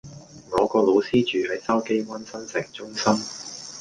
[0.53, 3.13] 我個老師住喺筲箕灣新成中心